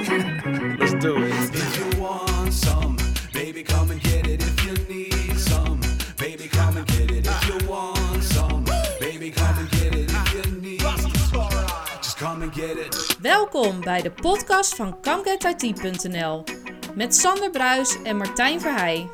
[0.00, 1.54] Let's do it.
[1.54, 2.96] If you want some,
[3.34, 4.42] baby, come and get it.
[4.42, 5.78] If you need some,
[6.16, 7.26] baby, come and get it.
[7.26, 8.64] If you want some,
[8.98, 10.10] baby, come and get it.
[10.10, 10.80] If you need,
[12.00, 13.16] just come and get it.
[13.20, 16.44] Welkom bij de podcast van ComeGetIT.nl
[16.94, 19.08] met Sander Bruis en Martijn Verheij.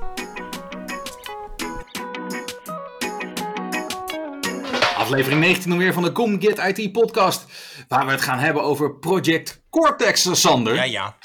[4.96, 7.44] Aflevering 19 alweer van de Com Get IT podcast.
[7.88, 10.74] Waar we het gaan hebben over Project Cortex, Sander.
[10.74, 11.16] Ja, ja.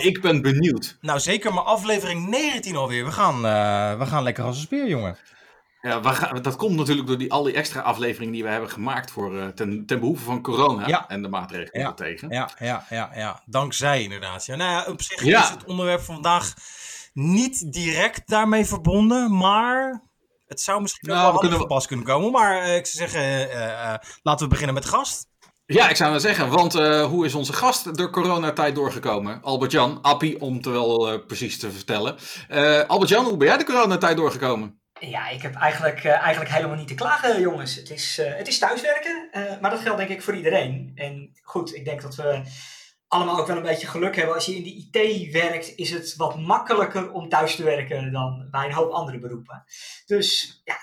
[0.00, 0.96] Ik ben benieuwd.
[1.00, 3.04] Nou, zeker, maar aflevering 19 alweer.
[3.04, 5.18] We gaan, eh, we gaan lekker als een speer, jongen.
[5.80, 8.70] Ja, we gaan- dat komt natuurlijk door die, al die extra afleveringen die we hebben
[8.70, 11.08] gemaakt voor, eh, ten, ten behoeve van corona Ja.
[11.08, 12.28] en de maatregelen Ja, tegen.
[12.30, 13.42] ja, ja, ja, ja.
[13.46, 14.46] Dankzij inderdaad.
[14.46, 15.42] Ja, nou ja, op zich Ja.
[15.42, 16.54] is het onderwerp van vandaag
[17.12, 20.02] niet direct daarmee verbonden, maar
[20.46, 22.30] het zou misschien Nou, wel we kunnen- pas kunnen komen.
[22.32, 23.48] Maar eh, ik zou zeggen,
[24.22, 25.30] laten we beginnen met gast.
[25.72, 29.42] Ja, ik zou maar zeggen, want eh, hoe is onze gast door coronatijd doorgekomen?
[29.42, 32.16] Albert-Jan, Appie, om het wel eh, precies te vertellen.
[32.48, 34.80] Eh, Albert-Jan, hoe ben jij de coronatijd doorgekomen?
[35.00, 37.74] Ja, ik heb eigenlijk, eigenlijk helemaal niet te klagen, jongens.
[37.74, 39.28] Het is, het is thuiswerken,
[39.60, 40.92] maar dat geldt denk ik voor iedereen.
[40.94, 42.42] En goed, ik denk dat we
[43.08, 44.34] allemaal ook wel een beetje geluk hebben.
[44.34, 48.48] Als je in de IT werkt, is het wat makkelijker om thuis te werken dan
[48.50, 49.64] bij een hoop andere beroepen.
[50.06, 50.76] Dus ja,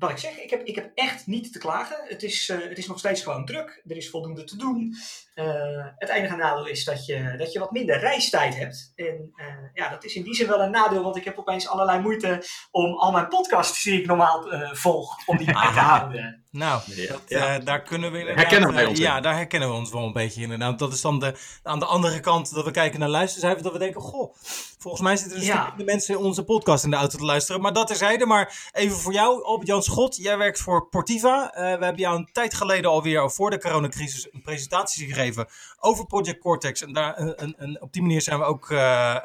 [0.00, 1.96] wat ik zeg, ik heb, ik heb echt niet te klagen.
[2.04, 3.82] Het is, eh, het is nog steeds gewoon druk.
[3.88, 4.96] Er is voldoende te doen.
[5.40, 8.92] Eh, het enige nadeel is dat je, dat je wat minder reistijd hebt.
[8.94, 11.68] En eh, ja, dat is in die zin wel een nadeel, want ik heb opeens
[11.68, 15.78] allerlei moeite om al mijn podcasts die ik normaal eh, volg, om die bij te
[15.78, 16.34] houden.
[16.50, 17.08] Nou, Ja.
[17.08, 17.58] dat, Ja.
[17.58, 18.18] daar kunnen we.
[18.18, 19.22] Herkennen wij ons Ja, in.
[19.22, 20.78] daar herkennen we ons wel een beetje inderdaad.
[20.78, 23.62] Dat is dan de, aan de andere kant dat we kijken naar luistercijfers.
[23.62, 24.34] Dat we denken, goh,
[24.78, 25.74] volgens mij zitten er Ja.
[25.76, 27.60] de mensen in onze podcast in de auto te luisteren.
[27.60, 28.26] Maar dat terzijde.
[28.26, 30.16] Maar even voor jou, Albert-Jan Schot.
[30.16, 31.52] Jij werkt voor Portiva.
[31.52, 35.29] Eh, we hebben jou een tijd geleden alweer, voor de coronacrisis, een presentatie gegeven
[35.78, 36.82] over Project Cortex.
[36.82, 39.16] En daar, een, een, een- op die manier zijn we ook eh,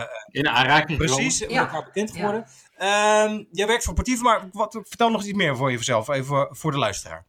[0.00, 1.60] eh, In aanraking precies met Ja.
[1.60, 2.16] elkaar bekend Ja.
[2.16, 2.46] geworden.
[2.76, 6.70] Ehm, jij werkt voor Portiva, maar wat, vertel nog iets meer voor jezelf, even voor
[6.70, 7.26] de luisteraar.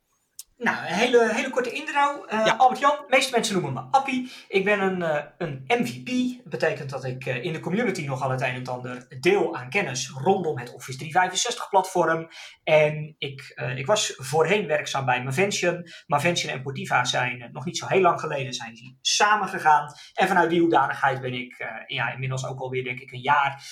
[0.57, 2.25] Nou, een hele, hele korte intro.
[2.25, 2.55] Eh, Ja.
[2.55, 4.31] Albert-Jan, meeste mensen noemen me Appie.
[4.47, 6.37] Ik ben een, eh, een MVP.
[6.43, 9.69] Dat betekent dat ik eh, in de community nogal het een en ander deel aan
[9.69, 12.27] kennis rondom het Office 365 platform.
[12.63, 15.87] En ik, ik was voorheen werkzaam bij Mavention.
[16.07, 19.93] Mavention en Portiva zijn nog niet zo heel lang geleden zijn die samengegaan.
[20.13, 23.63] En vanuit die hoedanigheid ben ik ja, inmiddels ook alweer denk ik een jaar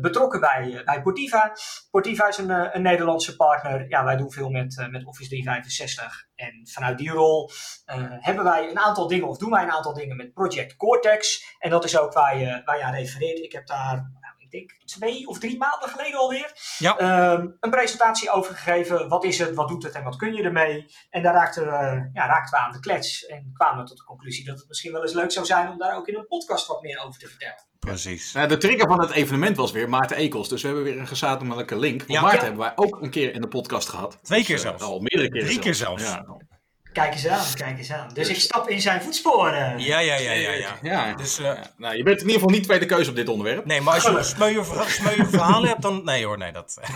[0.00, 1.52] betrokken bij, bij Portiva.
[1.90, 3.88] Portiva is een, een Nederlandse partner.
[3.88, 6.17] Ja, wij doen veel met, met Office 365.
[6.34, 7.50] En vanuit die rol
[7.84, 11.44] eh, hebben wij een aantal dingen, of doen wij een aantal dingen met Project Cortex.
[11.58, 13.38] En dat is ook waar je, waar je aan refereert.
[13.38, 14.10] Ik heb daar,
[14.48, 16.96] ik denk twee of drie maanden geleden alweer, Ja.
[16.98, 19.08] ehm, een presentatie over gegeven.
[19.08, 20.86] Wat is het, wat doet het en wat kun je ermee?
[21.10, 23.26] En daar raakten we, ja, raakten we aan de klets.
[23.26, 25.78] En kwamen we tot de conclusie dat het misschien wel eens leuk zou zijn om
[25.78, 27.66] daar ook in een podcast wat meer over te vertellen.
[27.78, 28.32] Precies.
[28.32, 30.48] Nou, de trigger van het evenement was weer Maarten Ekels.
[30.48, 31.98] Dus we hebben weer een gezamenlijke link.
[31.98, 32.20] Want Ja.
[32.20, 32.44] Maarten Ja.
[32.46, 34.18] hebben wij ook een keer in de podcast gehad.
[34.22, 34.84] Twee keer Dus, eh, zelfs.
[34.84, 36.02] Al meerdere keren Drie keer zelfs.
[36.98, 38.08] Kijk eens aan, kijk eens aan.
[38.12, 39.78] Dus ik stap in zijn voetsporen.
[39.78, 40.50] Ja, ja, ja, ja.
[40.50, 40.76] ja.
[40.82, 41.14] Ja.
[41.14, 43.64] Dus, eh, Nou, je bent in ieder geval niet tweede keuze op dit onderwerp.
[43.64, 46.04] nee, maar als je smeuïge verha- smeuïge verhalen hebt, dan...
[46.04, 46.78] Nee hoor, nee, dat...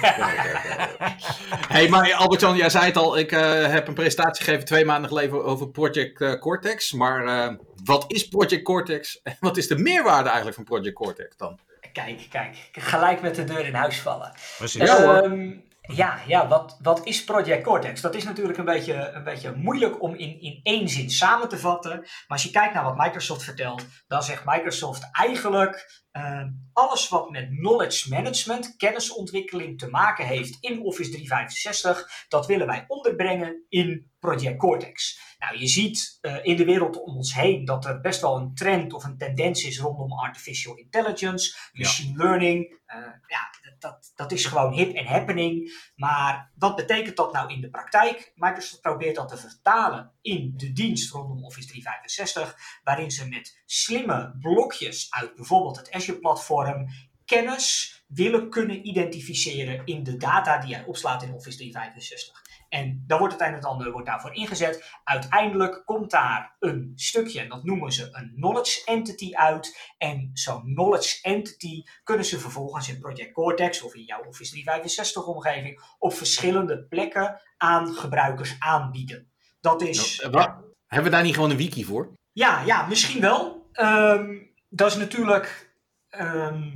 [1.68, 3.18] hey, maar Albert-Jan, jij zei het al.
[3.18, 6.92] Ik eh, heb een presentatie gegeven twee maanden geleden over Project eh, Cortex.
[6.92, 7.54] Maar eh,
[7.84, 9.20] wat is Project Cortex?
[9.22, 11.58] En wat is de meerwaarde eigenlijk van Project Cortex dan?
[11.92, 14.32] Kijk, kijk, gelijk met de deur in huis vallen.
[14.58, 14.82] Precies.
[14.82, 15.14] Ja, hoor.
[15.22, 15.50] Ehm,
[15.82, 18.00] ja, ja wat, wat is Project Cortex?
[18.00, 21.58] Dat is natuurlijk een beetje, een beetje moeilijk om in, in één zin samen te
[21.58, 21.98] vatten.
[22.00, 27.30] Maar als je kijkt naar wat Microsoft vertelt, dan zegt Microsoft eigenlijk ehm, alles wat
[27.30, 34.10] met knowledge management, kennisontwikkeling te maken heeft in Office 365, dat willen wij onderbrengen in
[34.18, 35.20] Project Cortex.
[35.38, 38.54] Nou, je ziet eh, in de wereld om ons heen dat er best wel een
[38.54, 42.80] trend of een tendens is rondom artificial intelligence, machine learning.
[42.86, 45.72] Eh, ja, dat, dat, dat is gewoon hip en happening.
[45.96, 48.32] Maar wat betekent dat nou in de praktijk?
[48.34, 54.36] Microsoft probeert dat te vertalen in de dienst rondom Office 365, waarin ze met slimme
[54.40, 56.86] blokjes uit bijvoorbeeld het Azure-platform
[57.24, 62.42] kennis willen kunnen identificeren in de data die jij opslaat in Office 365.
[62.68, 64.90] En dan wordt het een en ander wordt daarvoor ingezet.
[65.04, 69.92] Uiteindelijk komt daar een stukje, en dat noemen ze een knowledge entity uit.
[69.98, 75.26] En zo'n knowledge entity kunnen ze vervolgens in Project Cortex of in jouw Office 365
[75.26, 79.31] omgeving op verschillende plekken aan gebruikers aanbieden.
[79.62, 80.20] Dat is.
[80.20, 80.50] Eh, wat?
[80.86, 82.12] Hebben we daar niet gewoon een wiki voor?
[82.32, 83.68] Ja, ja, misschien wel.
[83.72, 84.36] Ehm,
[84.68, 85.70] dat is natuurlijk.
[86.08, 86.70] ehm,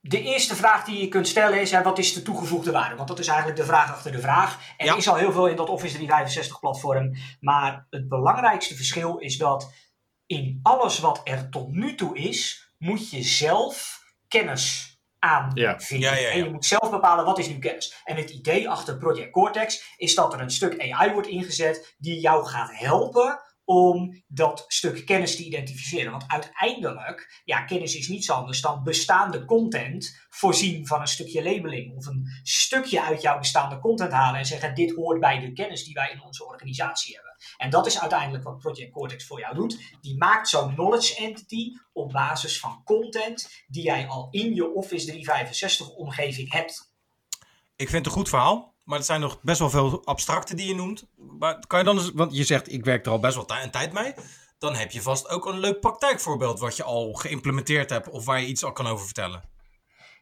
[0.00, 2.96] de eerste vraag die je kunt stellen is: hè, wat is de toegevoegde waarde?
[2.96, 4.58] Want dat is eigenlijk de vraag achter de vraag.
[4.76, 4.96] Er Ja.
[4.96, 7.14] is al heel veel in dat Office 365 platform.
[7.40, 9.72] Maar het belangrijkste verschil is dat
[10.26, 14.93] in alles wat er tot nu toe is, moet je zelf kennis
[15.24, 15.98] aanvinden.
[15.98, 16.28] Ja, ja, ja.
[16.28, 18.02] En je moet zelf bepalen wat is nu kennis.
[18.04, 22.20] En het idee achter Project Cortex is dat er een stuk AI wordt ingezet die
[22.20, 26.10] jou gaat helpen om dat stuk kennis te identificeren.
[26.10, 31.96] Want uiteindelijk, ja, kennis is niets anders dan bestaande content voorzien van een stukje labeling.
[31.96, 35.84] Of een stukje uit jouw bestaande content halen en zeggen: dit hoort bij de kennis
[35.84, 37.36] die wij in onze organisatie hebben.
[37.56, 39.96] En dat is uiteindelijk wat Project Cortex voor jou doet.
[40.00, 45.06] Die maakt zo'n knowledge entity op basis van content die jij al in je Office
[45.06, 46.92] 365 omgeving hebt.
[47.76, 48.73] Ik vind het een goed verhaal.
[48.84, 51.06] Maar er zijn nog best wel veel abstracte die je noemt.
[51.38, 53.70] Maar kan je dan eens, want je zegt ik werk er al best wel een
[53.70, 54.14] tijd mee.
[54.58, 58.40] Dan heb je vast ook een leuk praktijkvoorbeeld wat je al geïmplementeerd hebt of waar
[58.40, 59.42] je iets al kan over vertellen.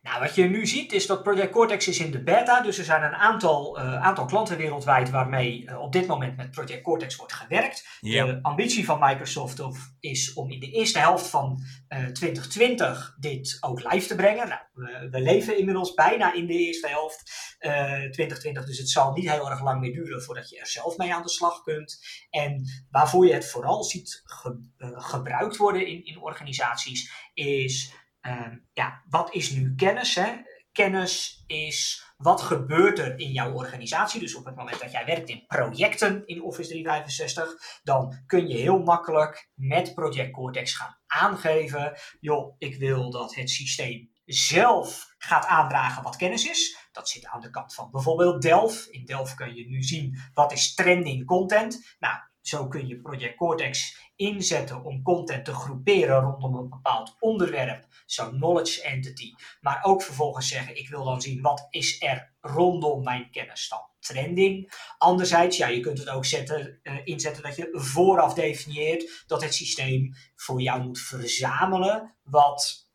[0.03, 2.61] Nou, wat je nu ziet is dat Project Cortex is in de beta.
[2.61, 6.51] Dus er zijn een aantal, eh, aantal klanten wereldwijd waarmee eh, op dit moment met
[6.51, 7.99] Project Cortex wordt gewerkt.
[8.27, 13.57] De ambitie van Microsoft of, is om in de eerste helft van eh, 2020 dit
[13.61, 14.49] ook live te brengen.
[14.49, 19.13] Nou, we, we leven inmiddels bijna in de eerste helft eh 2020, dus het zal
[19.13, 21.99] niet heel erg lang meer duren voordat je er zelf mee aan de slag kunt.
[22.31, 27.93] En waarvoor je het vooral ziet ge- eh, gebruikt worden in, in organisaties is,
[28.23, 30.15] ehm, ja, wat is nu kennis?
[30.15, 30.33] Hè?
[30.73, 34.21] Kennis is wat gebeurt er in jouw organisatie.
[34.21, 38.57] Dus op het moment dat jij werkt in projecten in Office 365, dan kun je
[38.57, 45.47] heel makkelijk met Project Cortex gaan aangeven, joh, ik wil dat het systeem zelf gaat
[45.47, 46.89] aandragen wat kennis is.
[46.93, 48.87] Dat zit aan de kant van bijvoorbeeld Delph.
[48.91, 51.97] In Delph kun je nu zien wat is trending content.
[51.99, 57.87] Nou, zo kun je Project Cortex inzetten om content te groeperen rondom een bepaald onderwerp,
[58.07, 59.33] zo'n knowledge entity.
[59.61, 63.91] Maar ook vervolgens zeggen, ik wil dan zien wat is er rondom mijn kennis dan
[63.99, 64.73] trending.
[64.99, 69.55] Anderzijds, ja, je kunt het ook zetten, eh, inzetten dat je vooraf definieert dat het
[69.55, 72.91] systeem voor jou moet verzamelen wat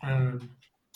[0.00, 0.38] ehm,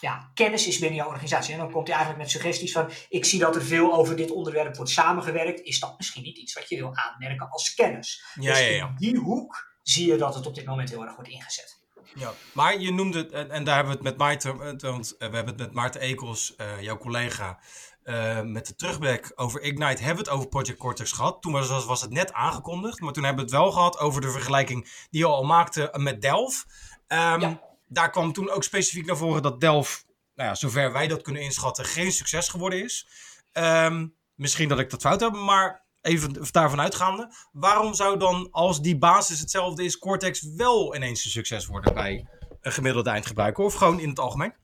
[0.04, 1.52] ja, kennis is binnen jouw organisatie.
[1.52, 4.30] En dan komt hij eigenlijk met suggesties van: ik zie dat er veel over dit
[4.30, 5.60] onderwerp wordt samengewerkt.
[5.60, 8.24] Is dat misschien niet iets wat je wil aanmerken als kennis?
[8.34, 8.94] Ja, dus ja, in ja.
[8.96, 11.82] die hoek zie je dat het op dit moment heel erg wordt ingezet.
[12.14, 12.32] ja.
[12.52, 15.34] Maar je noemde het, en, en daar hebben we het met Maarten, want eh, we
[15.34, 17.58] hebben het met Maarten Ekels, eh, jouw collega,
[18.02, 21.42] eh, met de terugblik over Ignite, hebben we het over Project Cortex gehad.
[21.42, 24.30] Toen was, was het net aangekondigd, maar toen hebben we het wel gehad over de
[24.30, 26.64] vergelijking die je al maakte met Delph.
[27.06, 27.60] Ehm, Ja.
[27.86, 30.04] Daar kwam toen ook specifiek naar voren dat Delph,
[30.34, 33.08] nou ja, zover wij dat kunnen inschatten, geen succes geworden is.
[33.52, 37.32] Ehm, misschien dat ik dat fout heb, maar even daarvan uitgaande.
[37.52, 42.26] Waarom zou dan, als die basis hetzelfde is, Cortex wel ineens een succes worden bij
[42.60, 43.64] een gemiddelde eindgebruiker?
[43.64, 44.54] Of gewoon in het algemeen?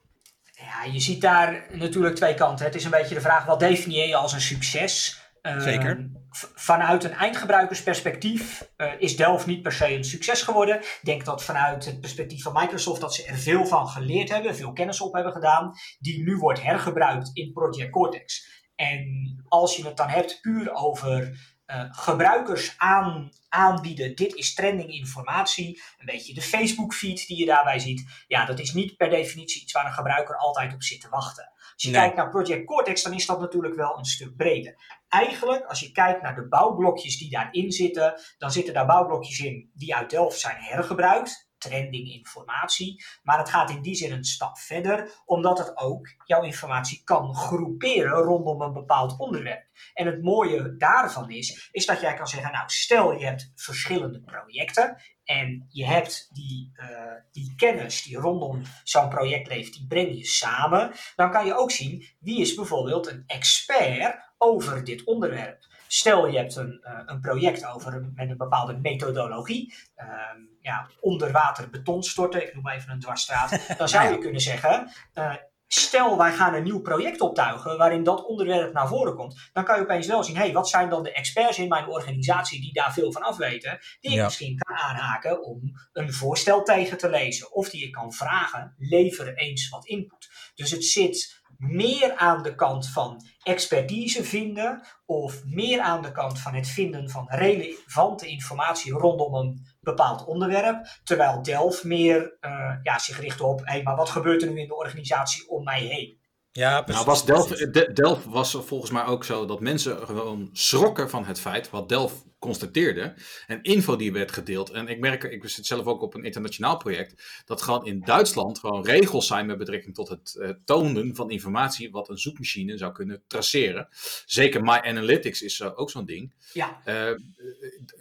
[0.42, 2.64] Ja, je ziet daar natuurlijk twee kanten.
[2.64, 5.20] Het is een beetje de vraag: wat definieer je als een succes?
[5.42, 6.10] Ehm, Zeker.
[6.30, 10.76] v- vanuit een eindgebruikersperspectief eh, is Delph niet per se een succes geworden.
[10.80, 14.56] Ik denk dat vanuit het perspectief van Microsoft dat ze er veel van geleerd hebben,
[14.56, 18.48] veel kennis op hebben gedaan, die nu wordt hergebruikt in Project Cortex.
[18.74, 19.04] En
[19.48, 25.82] als je het dan hebt puur over eh, gebruikers aan, aanbieden, dit is trending informatie,
[25.98, 29.62] een beetje de Facebook feed die je daarbij ziet, ja, dat is niet per definitie
[29.62, 31.52] iets waar een gebruiker altijd op zit te wachten.
[31.72, 32.00] Als je Nee.
[32.00, 34.99] kijkt naar Project Cortex, dan is dat natuurlijk wel een stuk breder.
[35.10, 39.70] Eigenlijk, als je kijkt naar de bouwblokjes die daarin zitten, dan zitten daar bouwblokjes in
[39.74, 41.48] die uit Delft zijn hergebruikt.
[41.58, 43.04] Trending informatie.
[43.22, 47.34] Maar het gaat in die zin een stap verder, omdat het ook jouw informatie kan
[47.34, 49.66] groeperen rondom een bepaald onderwerp.
[49.94, 54.20] En het mooie daarvan is, is dat jij kan zeggen, nou stel je hebt verschillende
[54.20, 56.88] projecten en je hebt die, eh,
[57.32, 60.92] die kennis die rondom zo'n project leeft, die breng je samen.
[61.16, 65.66] Dan kan je ook zien wie is bijvoorbeeld een expert over dit onderwerp.
[65.86, 70.88] Stel je hebt een, eh, een project over een, met een bepaalde methodologie, ehm, ja,
[71.00, 75.34] onder water beton storten, ik noem even een dwarsstraat, dan zou je kunnen zeggen, eh,
[75.66, 79.76] stel wij gaan een nieuw project optuigen waarin dat onderwerp naar voren komt, dan kan
[79.76, 82.72] je opeens wel zien, hé, hey, wat zijn dan de experts in mijn organisatie die
[82.72, 85.60] daar veel van afweten, die ik misschien kan aanhaken om
[85.92, 90.28] een voorstel tegen te lezen, of die ik kan vragen, lever eens wat input.
[90.54, 96.38] Dus het zit meer aan de kant van expertise vinden of meer aan de kant
[96.38, 102.98] van het vinden van relevante informatie rondom een bepaald onderwerp, terwijl Delph meer eh, ja,
[102.98, 106.18] zich richt op, hé, maar wat gebeurt er nu in de organisatie om mij heen?
[106.52, 111.10] Ja, Nou, was Delft, De- Delft was volgens mij ook zo dat mensen gewoon schrokken
[111.10, 113.14] van het feit wat Delft constateerde.
[113.46, 114.70] En info die werd gedeeld.
[114.70, 117.42] En ik merk, ik zit zelf ook op een internationaal project.
[117.44, 121.90] Dat gewoon in Duitsland gewoon regels zijn met betrekking tot het uh, tonen van informatie.
[121.90, 123.88] wat een zoekmachine zou kunnen traceren.
[124.26, 126.34] Zeker My Analytics is uh, ook zo'n ding.
[126.52, 126.80] Ja.
[126.84, 127.18] Uh,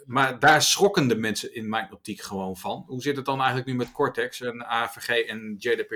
[0.05, 2.83] maar daar schrokken de mensen in mijn optiek gewoon van.
[2.87, 5.93] Hoe zit het dan eigenlijk nu met Cortex en AVG en JDPR?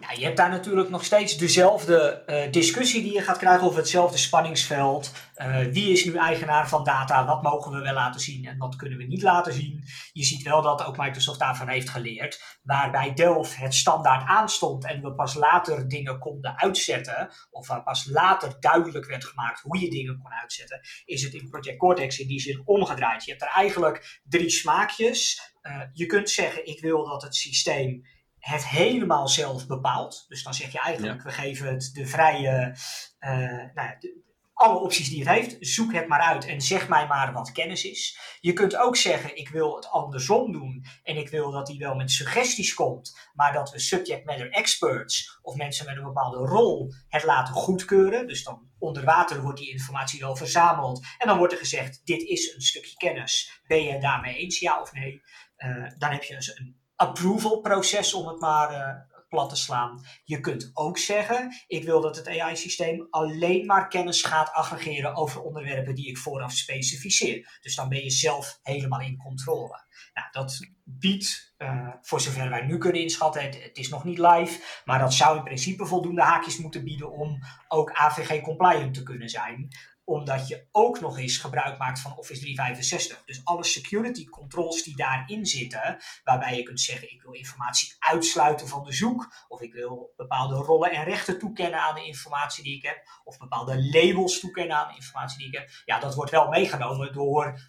[0.00, 4.18] Ja, je hebt daar natuurlijk nog steeds dezelfde discussie die je gaat krijgen over hetzelfde
[4.18, 5.12] spanningsveld.
[5.40, 7.26] Uh, wie is nu eigenaar van data?
[7.26, 9.84] Wat mogen we wel laten zien en wat kunnen we niet laten zien?
[10.12, 12.58] Je ziet wel dat ook Microsoft daarvan heeft geleerd.
[12.62, 17.30] Waarbij Delft het standaard aanstond en we pas later dingen konden uitzetten.
[17.50, 20.80] Of waar pas later duidelijk werd gemaakt hoe je dingen kon uitzetten.
[21.04, 23.24] Is het in Project Cortex in die zin omgedraaid.
[23.24, 25.40] Je hebt er eigenlijk drie smaakjes.
[25.62, 28.02] Uh, je kunt zeggen ik wil dat het systeem
[28.38, 30.24] het helemaal zelf bepaalt.
[30.28, 31.28] Dus dan zeg je eigenlijk, ja.
[31.28, 32.76] we geven het de vrije,
[33.20, 33.30] uh,
[33.74, 34.28] nou ja, de,
[34.60, 37.84] alle opties die het heeft, zoek het maar uit en zeg mij maar wat kennis
[37.84, 38.18] is.
[38.40, 41.94] Je kunt ook zeggen, ik wil het andersom doen en ik wil dat hij wel
[41.94, 46.92] met suggesties komt, maar dat we subject matter experts of mensen met een bepaalde rol
[47.08, 48.26] het laten goedkeuren.
[48.26, 52.22] Dus dan onder water wordt die informatie wel verzameld en dan wordt er gezegd, dit
[52.22, 53.62] is een stukje kennis.
[53.66, 55.22] Ben je het daarmee eens, ja of nee?
[55.56, 60.04] Uh, dan heb je dus een approval proces, om het maar uh, plat te slaan.
[60.24, 65.42] Je kunt ook zeggen, ik wil dat het AI-systeem alleen maar kennis gaat aggregeren over
[65.42, 67.58] onderwerpen die ik vooraf specificeer.
[67.60, 69.88] Dus dan ben je zelf helemaal in controle.
[70.14, 74.18] Nou, dat biedt, uh, voor zover wij nu kunnen inschatten, het, het, is nog niet
[74.18, 79.28] live, maar dat zou in principe voldoende haakjes moeten bieden om ook AVG-compliant te kunnen
[79.28, 79.68] zijn
[80.10, 83.24] omdat je ook nog eens gebruik maakt van Office 365.
[83.24, 88.68] Dus alle security controls die daarin zitten, waarbij je kunt zeggen: ik wil informatie uitsluiten
[88.68, 92.76] van de zoek, of ik wil bepaalde rollen en rechten toekennen aan de informatie die
[92.76, 95.70] ik heb, of bepaalde labels toekennen aan de informatie die ik heb.
[95.84, 97.60] Ja, dat wordt wel meegenomen door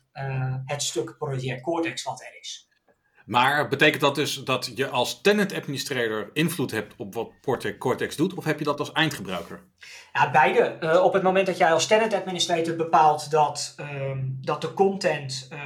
[0.66, 2.70] het stuk project Cortex wat er is.
[3.26, 7.32] Maar betekent dat dus dat je als tenant administrator invloed hebt op wat
[7.78, 9.64] Cortex doet, of heb je dat als eindgebruiker?
[10.14, 10.78] Ja, beide.
[10.80, 15.48] Uh, op het moment dat jij als tenant administrator bepaalt dat, um, dat de content
[15.54, 15.60] uh,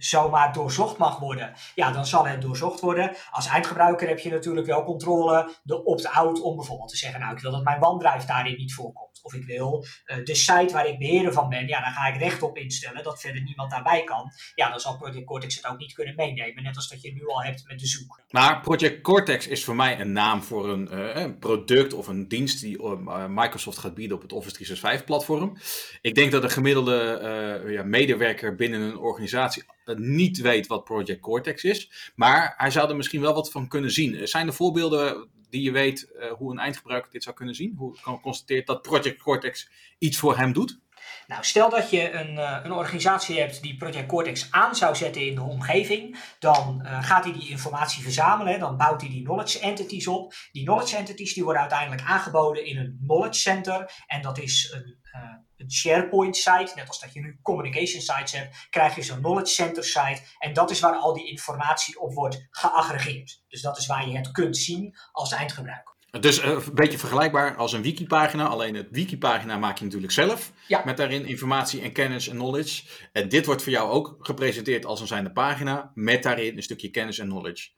[0.00, 3.16] zomaar doorzocht mag worden, ja, dan zal het doorzocht worden.
[3.30, 7.40] Als eindgebruiker heb je natuurlijk wel controle, de opt-out om bijvoorbeeld te zeggen, nou, ik
[7.40, 9.20] wil dat mijn OneDrive daarin niet voorkomt.
[9.22, 12.20] Of ik wil uh, de site waar ik beheerder van ben, ja, dan ga ik
[12.20, 14.32] recht op instellen dat verder niemand daarbij kan.
[14.54, 17.26] Ja, dan zal Project Cortex het ook niet kunnen meenemen, net als dat je nu
[17.26, 18.20] al hebt met de zoek.
[18.30, 22.60] Maar Project Cortex is voor mij een naam voor een, een product of een dienst
[22.60, 22.82] die
[23.28, 25.56] Microsoft gaat bieden op het Office 365 platform.
[26.00, 31.64] Ik denk dat de gemiddelde ja, medewerker binnen een organisatie niet weet wat Project Cortex
[31.64, 32.12] is.
[32.14, 34.28] Maar hij zou er misschien wel wat van kunnen zien.
[34.28, 37.74] Zijn er voorbeelden die je weet uh, hoe een eindgebruiker dit zou kunnen zien?
[37.76, 40.78] Hoe kan constateert dat Project Cortex iets voor hem doet?
[41.26, 45.26] Nou, stel dat je een, uh, een organisatie hebt die Project Cortex aan zou zetten
[45.26, 49.58] in de omgeving, dan uh, gaat hij die informatie verzamelen, dan bouwt hij die knowledge
[49.58, 50.34] entities op.
[50.52, 54.98] Die knowledge entities die worden uiteindelijk aangeboden in een knowledge center en dat is een,
[55.14, 55.22] uh,
[55.56, 59.54] een SharePoint site, net als dat je nu communication sites hebt, krijg je zo'n knowledge
[59.54, 63.42] center site en dat is waar al die informatie op wordt geaggregeerd.
[63.48, 65.89] Dus dat is waar je het kunt zien als eindgebruiker.
[66.20, 68.46] Dus uh, een beetje vergelijkbaar als een wikipagina.
[68.46, 70.52] Alleen het wikipagina maak je natuurlijk zelf.
[70.66, 70.82] Ja.
[70.84, 72.82] Met daarin informatie en kennis en knowledge.
[73.12, 75.92] En dit wordt voor jou ook gepresenteerd als een zijnde pagina.
[75.94, 77.68] Met daarin een stukje kennis en knowledge.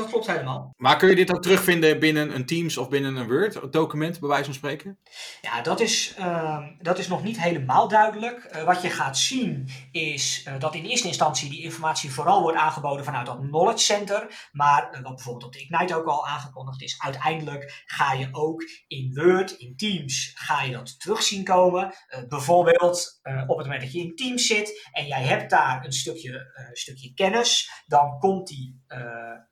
[0.00, 0.74] Dat klopt helemaal.
[0.76, 4.44] Maar kun je dit ook terugvinden binnen een Teams of binnen een Word-document, bij wijze
[4.44, 4.98] van spreken?
[5.40, 8.50] Ja, dat is, uh, dat is nog niet helemaal duidelijk.
[8.54, 12.58] Uh, wat je gaat zien is uh, dat in eerste instantie die informatie vooral wordt
[12.58, 14.48] aangeboden vanuit dat Knowledge Center.
[14.52, 19.10] Maar wat bijvoorbeeld op de Ignite ook al aangekondigd is, uiteindelijk ga je ook in
[19.14, 21.94] Word, in Teams, ga je dat terug zien komen.
[22.28, 26.68] bijvoorbeeld op het moment dat je in Teams zit en jij hebt daar een stukje,
[26.72, 28.78] stukje kennis, dan komt die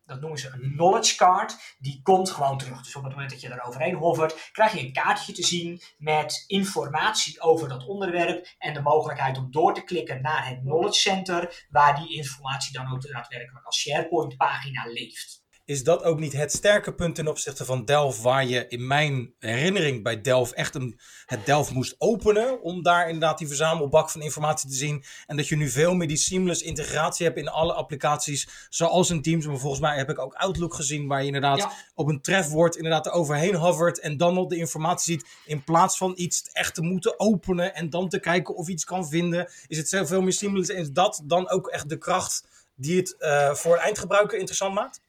[0.09, 2.83] dat noemen ze een knowledge card, die komt gewoon terug.
[2.83, 5.81] Dus op het moment dat je daar overheen hovert, krijg je een kaartje te zien
[5.99, 11.01] met informatie over dat onderwerp en de mogelijkheid om door te klikken naar het knowledge
[11.01, 15.47] center, waar die informatie dan ook daadwerkelijk als SharePoint pagina leeft.
[15.69, 19.35] Is dat ook niet het sterke punt ten opzichte van Delft, waar je in mijn
[19.39, 24.23] herinnering bij Delft echt een, het Delft moest openen, om daar inderdaad die verzamelbak van
[24.23, 25.05] informatie te zien.
[25.27, 29.23] En dat je nu veel meer die seamless integratie hebt in alle applicaties, zoals in
[29.23, 29.47] Teams.
[29.47, 31.73] Maar volgens mij heb ik ook Outlook gezien, waar je inderdaad ja.
[31.95, 35.97] op een trefwoord inderdaad er overheen hovert en dan al de informatie ziet, in plaats
[35.97, 39.51] van iets echt te moeten openen en dan te kijken of iets kan vinden.
[39.67, 43.15] Is het veel meer seamless en is dat dan ook echt de kracht die het
[43.19, 45.01] uh, voor een eindgebruiker interessant maakt?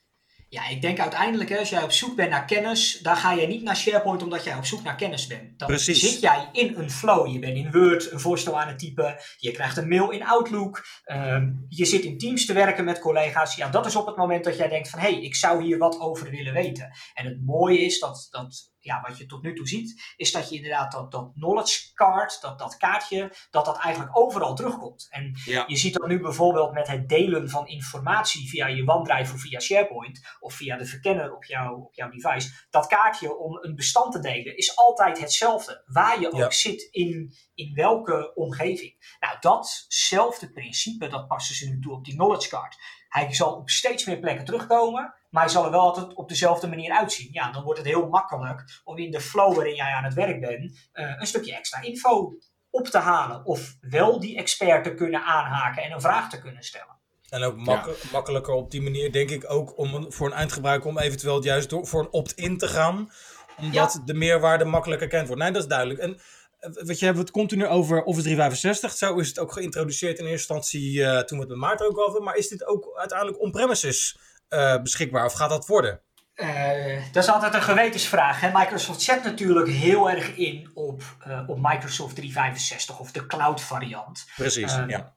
[0.50, 3.48] Ja, ik denk uiteindelijk, hè, als jij op zoek bent naar kennis, dan ga je
[3.48, 5.60] niet naar SharePoint omdat jij op zoek naar kennis bent.
[5.60, 6.00] Dan Precies.
[6.00, 7.32] zit jij in een flow.
[7.32, 9.16] Je bent in Word een voorstel aan het typen.
[9.38, 10.86] Je krijgt een mail in Outlook.
[11.04, 13.56] ehm, je zit in Teams te werken met collega's.
[13.56, 15.78] Ja, dat is op het moment dat jij denkt van, hé, hey, ik zou hier
[15.78, 16.92] wat over willen weten.
[17.14, 20.50] En het mooie is dat, dat ja, wat je tot nu toe ziet, is dat
[20.50, 25.08] je inderdaad dat, dat knowledge card, dat, dat kaartje, dat dat eigenlijk overal terugkomt.
[25.10, 25.64] En Ja.
[25.68, 29.60] je ziet dat nu bijvoorbeeld met het delen van informatie via je OneDrive of via
[29.60, 32.68] SharePoint of via de verkenner op, jouw op jouw device.
[32.70, 35.84] Dat kaartje om een bestand te delen is altijd hetzelfde.
[35.86, 39.16] Waar je ook zit in, in welke omgeving.
[39.20, 42.78] Nou, datzelfde principe, dat passen ze nu toe op die knowledge card.
[43.10, 46.68] Hij zal op steeds meer plekken terugkomen, maar hij zal er wel altijd op dezelfde
[46.68, 47.30] manier uitzien.
[47.32, 50.40] Ja, dan wordt het heel makkelijk om in de flow waarin jij aan het werk
[50.40, 52.34] bent, eh, een stukje extra info
[52.70, 53.46] op te halen.
[53.46, 56.98] Of wel die expert te kunnen aanhaken en een vraag te kunnen stellen.
[57.30, 60.90] En ook mak- makkelijker op die manier, denk ik, ook om een, voor een eindgebruiker
[60.90, 63.12] om eventueel juist door, voor een opt-in te gaan.
[63.58, 65.42] Omdat de meerwaarde makkelijker erkend wordt.
[65.42, 66.00] Nee, dat is duidelijk.
[66.00, 66.20] En
[66.60, 68.92] eh, weet je, hebben we het continu over Office 365.
[68.92, 72.08] Zo is het ook geïntroduceerd in eerste instantie eh, toen we het met Maarten ook
[72.08, 72.22] over.
[72.22, 74.20] Maar is dit ook uiteindelijk on-premises
[74.50, 75.26] eh, beschikbaar?
[75.26, 76.02] Of gaat dat worden?
[76.40, 78.42] Eh, dat is altijd een gewetensvraag.
[78.42, 78.50] Hè?
[78.54, 84.28] Microsoft zet natuurlijk heel erg in op, eh, op Microsoft 365 of de cloud variant.
[84.36, 85.14] Precies, Eh, ja.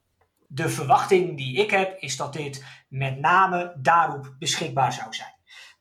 [0.47, 5.33] De verwachting die ik heb is dat dit met name daarop beschikbaar zou zijn.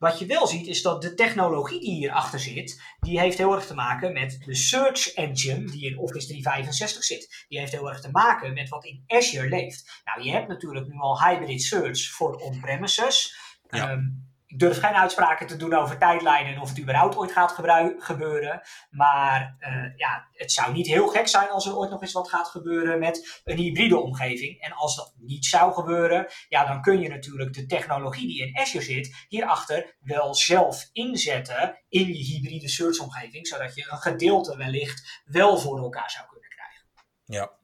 [0.03, 3.67] Wat je wel ziet is dat de technologie die hierachter zit, die heeft heel erg
[3.67, 7.45] te maken met de search engine die in Office 365 zit.
[7.49, 10.03] Die heeft heel erg te maken met wat in Azure leeft.
[10.05, 13.37] Nou, je hebt natuurlijk nu al hybrid search voor on-premises.
[13.69, 13.91] Ja.
[13.91, 14.05] Ehm,
[14.53, 17.59] ik durf geen uitspraken te doen over tijdlijnen en of het überhaupt ooit gaat
[17.99, 18.61] gebeuren.
[18.91, 22.29] Maar eh, ja, het zou niet heel gek zijn als er ooit nog eens wat
[22.29, 24.61] gaat gebeuren met een hybride omgeving.
[24.61, 28.59] En als dat niet zou gebeuren, ja, dan kun je natuurlijk de technologie die in
[28.59, 33.47] Azure zit, hierachter wel zelf inzetten in je hybride search omgeving.
[33.47, 36.85] Zodat je een gedeelte wellicht wel voor elkaar zou kunnen krijgen.
[37.25, 37.61] ja.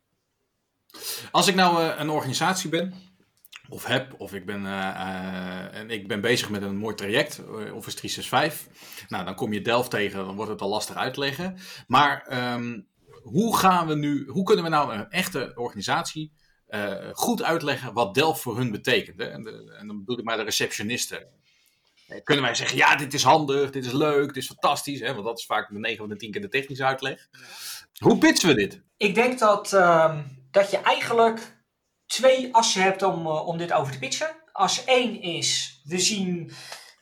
[1.31, 3.08] Als ik nou eh, een organisatie ben,
[3.69, 7.39] of heb, of ik ben, eh, eh, en ik ben bezig met een mooi traject,
[7.39, 8.67] eh, Office 365.
[9.09, 11.59] Nou, dan kom je Delft tegen, dan wordt het al lastig uitleggen.
[11.87, 12.81] Maar ehm,
[13.23, 16.33] hoe gaan we nu, hoe kunnen we nou een echte organisatie
[17.13, 19.19] goed uitleggen wat Delft voor hun betekent?
[19.19, 19.25] Hè?
[19.25, 21.27] En, de- en dan bedoel ik maar de receptionisten.
[22.25, 25.13] Kunnen wij zeggen, ja, dit is handig, dit is leuk, dit is fantastisch, hè?
[25.13, 27.29] want dat is vaak de 9 van de 10 keer de technische uitleg.
[27.99, 28.83] Hoe pitchen we dit?
[28.97, 31.58] Ik denk dat, ehm, dat je eigenlijk
[32.09, 34.37] twee assen hebt om, eh, om dit over te pitchen.
[34.53, 36.53] As 1 is, we zien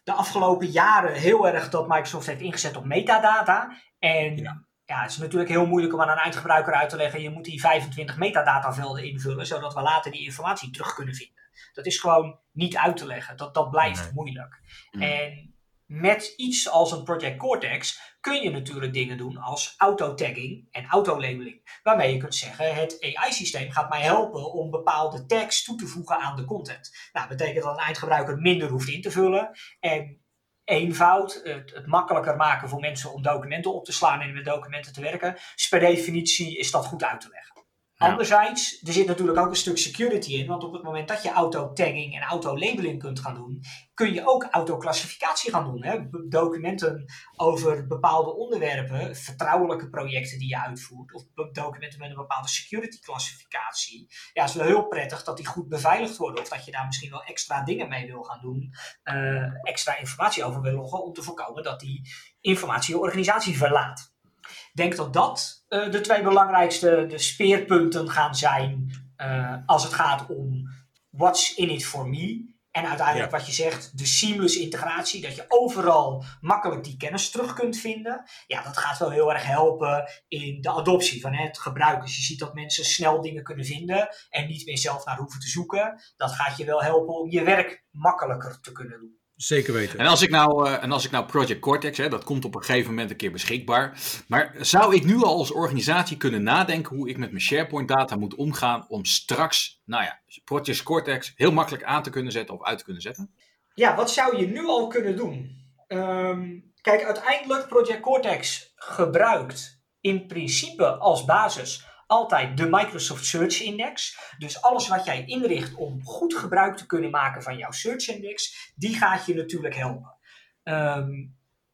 [0.04, 3.76] de afgelopen jaren heel erg dat Microsoft heeft ingezet op metadata.
[3.98, 5.00] En ja.
[5.00, 7.22] het is natuurlijk heel moeilijk om aan een eindgebruiker uit te leggen.
[7.22, 11.44] Je moet die 25 metadatavelden invullen, zodat we later die informatie terug kunnen vinden.
[11.72, 13.36] Dat is gewoon niet uit te leggen.
[13.36, 14.12] Dat, dat blijft Nee.
[14.12, 14.60] moeilijk.
[14.90, 15.02] Mm.
[15.02, 15.55] En
[15.86, 21.78] met iets als een Project Cortex kun je natuurlijk dingen doen als auto-tagging en auto-labeling.
[21.82, 26.18] Waarmee je kunt zeggen, het AI-systeem gaat mij helpen om bepaalde tags toe te voegen
[26.18, 26.90] aan de content.
[27.12, 29.50] Nou, dat betekent dat een eindgebruiker minder hoeft in te vullen.
[29.80, 30.24] En
[30.64, 34.92] eenvoud, het, het makkelijker maken voor mensen om documenten op te slaan en met documenten
[34.92, 35.32] te werken.
[35.54, 37.55] Dus per definitie is dat goed uit te leggen.
[37.98, 40.46] Anderzijds, er zit natuurlijk ook een stuk security in.
[40.46, 43.60] Want op het moment dat je auto-tagging en auto-labeling kunt gaan doen,
[43.94, 45.84] kun je ook autoclassificatie gaan doen.
[45.84, 45.98] Hè?
[46.28, 47.04] Documenten
[47.36, 54.06] over bepaalde onderwerpen, vertrouwelijke projecten die je uitvoert, of documenten met een bepaalde security classificatie.
[54.32, 56.42] Ja, het is wel heel prettig dat die goed beveiligd worden.
[56.42, 58.70] Of dat je daar misschien wel extra dingen mee wil gaan doen,
[59.02, 64.14] eh, extra informatie over wil loggen, om te voorkomen dat die informatie je organisatie verlaat.
[64.48, 69.92] Ik denk dat dat eh, de twee belangrijkste de speerpunten gaan zijn eh, als het
[69.92, 70.68] gaat om
[71.10, 72.54] what's in it for me.
[72.70, 77.52] En uiteindelijk wat je zegt, de seamless integratie, dat je overal makkelijk die kennis terug
[77.54, 78.24] kunt vinden.
[78.46, 82.00] Ja, dat gaat wel heel erg helpen in de adoptie van het gebruik.
[82.00, 85.40] Dus je ziet dat mensen snel dingen kunnen vinden en niet meer zelf naar hoeven
[85.40, 86.02] te zoeken.
[86.16, 89.18] Dat gaat je wel helpen om je werk makkelijker te kunnen doen.
[89.36, 89.98] Zeker weten.
[89.98, 92.54] En als ik nou, eh, en als ik nou Project Cortex, hè, dat komt op
[92.54, 93.98] een gegeven moment een keer beschikbaar.
[94.28, 98.16] Maar zou ik nu al als organisatie kunnen nadenken hoe ik met mijn SharePoint data
[98.16, 102.64] moet omgaan om straks, nou ja, Project Cortex heel makkelijk aan te kunnen zetten of
[102.64, 103.30] uit te kunnen zetten?
[103.74, 105.64] Ja, wat zou je nu al kunnen doen?
[105.86, 114.18] Ehm, kijk, uiteindelijk Project Cortex gebruikt in principe als basis altijd de Microsoft Search Index.
[114.38, 118.72] Dus alles wat jij inricht om goed gebruik te kunnen maken van jouw Search Index,
[118.74, 120.14] die gaat je natuurlijk helpen.
[120.62, 121.26] Ehm,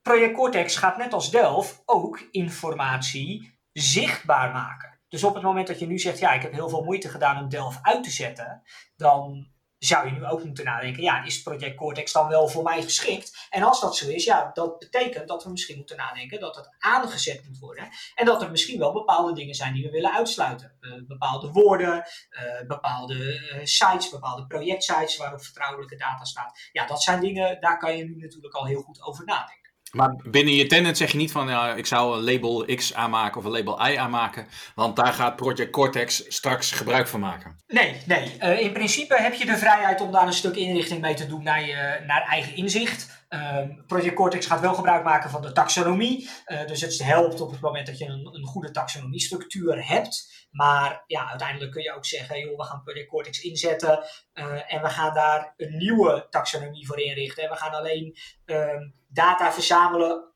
[0.02, 5.00] Project Cortex gaat net als Delft ook informatie zichtbaar maken.
[5.08, 7.42] Dus op het moment dat je nu zegt, ja, ik heb heel veel moeite gedaan
[7.42, 8.62] om Delft uit te zetten,
[8.96, 9.51] dan
[9.84, 13.46] zou je nu ook moeten nadenken, ja, is Project Cortex dan wel voor mij geschikt?
[13.50, 16.74] En als dat zo is, ja, dat betekent dat we misschien moeten nadenken dat het
[16.78, 17.88] aangezet moet worden.
[18.14, 20.72] En dat er misschien wel bepaalde dingen zijn die we willen uitsluiten.
[20.80, 26.68] Uh, bepaalde woorden, uh, bepaalde uh, sites, bepaalde projectsites waarop vertrouwelijke data staat.
[26.72, 29.61] Ja, dat zijn dingen, daar kan je nu natuurlijk al heel goed over nadenken.
[29.92, 33.44] Maar binnen je tenant zeg je niet van ik zou een label X aanmaken of
[33.44, 37.56] een label Y aanmaken, want daar gaat Project Cortex straks gebruik van maken.
[37.66, 38.36] Nee, nee.
[38.40, 41.42] Uh, in principe heb je de vrijheid om daar een stuk inrichting mee te doen
[41.42, 43.21] naar, je, naar eigen inzicht.
[43.34, 46.30] Uh, Project Cortex gaat wel gebruik maken van de taxonomie.
[46.46, 50.46] Uh, dus het helpt op het moment dat je een, een goede taxonomiestructuur hebt.
[50.50, 54.82] Maar ja, uiteindelijk kun je ook zeggen, joh, we gaan Project Cortex inzetten uh, en
[54.82, 57.42] we gaan daar een nieuwe taxonomie voor inrichten.
[57.42, 58.16] En we gaan alleen
[58.46, 58.66] uh,
[59.08, 60.31] data verzamelen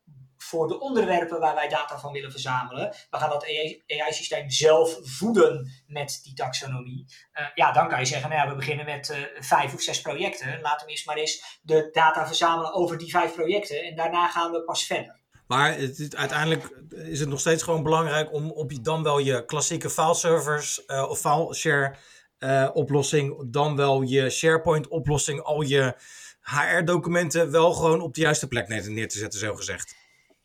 [0.47, 2.95] voor de onderwerpen waar wij data van willen verzamelen.
[3.11, 3.45] We gaan dat
[3.87, 7.07] AI-systeem zelf voeden met die taxonomie.
[7.35, 10.01] Uh, ja, dan kan je zeggen, nou ja, we beginnen met uh, vijf of zes
[10.01, 10.61] projecten.
[10.61, 13.85] Laten we eens maar eens de data verzamelen over die vijf projecten.
[13.85, 15.21] En daarna gaan we pas verder.
[15.47, 19.45] Maar het, uiteindelijk is het nog steeds gewoon belangrijk om op je, dan wel je
[19.45, 21.95] klassieke fileservers uh, of file share
[22.39, 25.95] uh, oplossing, dan wel je SharePoint oplossing, al je
[26.41, 29.95] HR documenten wel gewoon op de juiste plek neer te zetten, zo gezegd.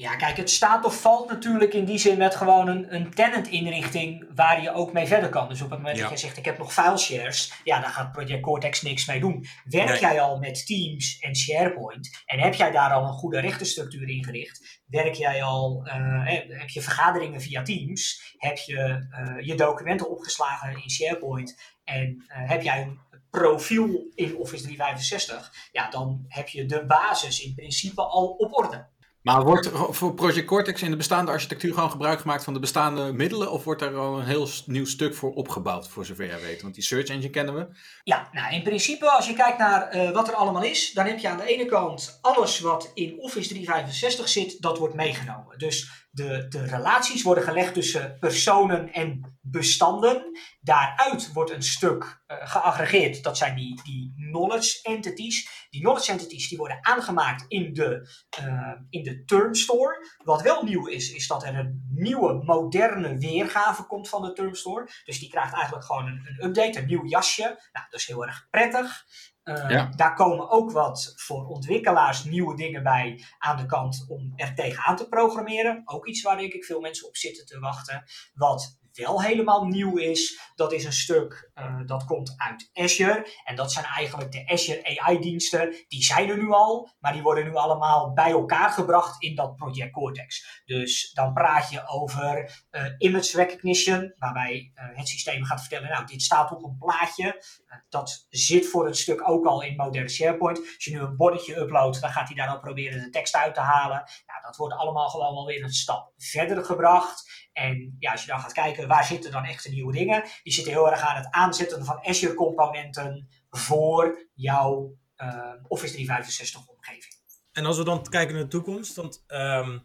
[0.02, 4.26] Ja, kijk, het staat of valt natuurlijk in die zin met gewoon een, een tenant-inrichting
[4.36, 5.50] waar je ook mee verder kan.
[5.50, 6.04] Dus op het moment ja.
[6.04, 9.20] dat je zegt, ik heb nog file shares, ja, dan gaat Project Cortex niks mee
[9.20, 9.46] doen.
[9.66, 10.00] Werk nee.
[10.00, 14.82] jij al met Teams en SharePoint en heb jij daar al een goede rechtenstructuur ingericht?
[14.88, 16.26] Werk jij al, uh,
[16.60, 18.36] heb je vergaderingen via Teams?
[18.38, 21.60] Heb je uh, je documenten opgeslagen in SharePoint?
[21.84, 25.70] En uh, heb jij een profiel in Office 365?
[25.72, 28.90] Ja, dan heb je de basis in principe al op orde.
[29.22, 33.14] Maar wordt voor Project Cortex in de bestaande architectuur gewoon gebruik gemaakt van de bestaande
[33.14, 33.52] middelen?
[33.52, 36.62] Of wordt er al een heel nieuw stuk voor opgebouwd, voor zover jij weet?
[36.62, 37.68] Want die search engine kennen we.
[38.04, 41.20] Ja, nou in principe, als je kijkt naar uh, wat er allemaal is, dan heb
[41.20, 45.58] je aan de ene kant alles wat in Office 365 zit, dat wordt meegenomen.
[45.58, 50.40] Dus de, de relaties worden gelegd tussen personen en bestanden.
[50.62, 53.24] Daaruit wordt een stuk uh, geaggregeerd.
[53.24, 55.68] Dat zijn die, die knowledge entities.
[55.70, 60.06] Die knowledge entities die worden aangemaakt in de, uh, in de term store.
[60.24, 64.56] Wat wel nieuw is, is dat er een nieuwe, moderne weergave komt van de term
[64.56, 64.90] store.
[65.04, 67.44] Dus die krijgt eigenlijk gewoon een, een update, een nieuw jasje.
[67.44, 69.06] Nou, dat is heel erg prettig.
[69.44, 69.92] Uh, ja.
[69.96, 74.96] Daar komen ook wat voor ontwikkelaars nieuwe dingen bij aan de kant om er tegenaan
[74.96, 75.82] te programmeren.
[75.86, 78.04] Ook iets waar denk ik veel mensen op zitten te wachten.
[78.34, 83.28] Wat wel helemaal nieuw is, dat is een stuk uh, dat komt uit Azure.
[83.44, 85.76] En dat zijn eigenlijk de Azure AI-diensten.
[85.88, 89.56] Die zijn er nu al, maar die worden nu allemaal bij elkaar gebracht in dat
[89.56, 90.62] Project Cortex.
[90.66, 96.06] Dus dan praat je over uh, image recognition, waarbij uh, het systeem gaat vertellen, nou,
[96.06, 97.44] dit staat op een plaatje.
[97.90, 100.58] Dat zit voor een stuk ook al in moderne SharePoint.
[100.58, 103.54] Als je nu een bordetje uploadt, dan gaat hij daar al proberen de tekst uit
[103.54, 104.04] te halen.
[104.42, 107.50] Dat wordt allemaal gewoon wel weer een stap verder gebracht.
[107.54, 110.24] En ja, als je dan gaat kijken, waar zitten dan echt de nieuwe dingen?
[110.44, 116.68] Die zitten heel erg aan het aanzetten van Azure componenten voor jouw uh, Office 365
[116.68, 117.14] omgeving.
[117.52, 119.84] En als we dan kijken naar de toekomst, want um,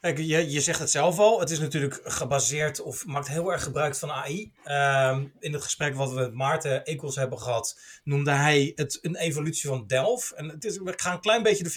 [0.00, 3.94] kijk, je, zegt het zelf al, het is natuurlijk gebaseerd of maakt heel erg gebruik
[3.96, 4.52] van AI.
[4.64, 9.16] Um, in het gesprek wat we met Maarten Eekels hebben gehad, noemde hij het een
[9.16, 10.32] evolutie van Delft.
[10.32, 11.70] En het is, we gaan een klein beetje de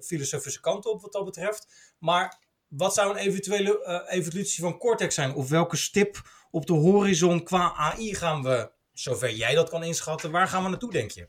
[0.00, 1.94] filosofische, kant op wat dat betreft.
[1.98, 5.34] Maar wat zou een eventuele uh, evolutie van Cortex zijn?
[5.34, 10.30] Of welke stip op de horizon qua AI gaan we, zover jij dat kan inschatten,
[10.30, 11.28] waar gaan we naartoe, denk je?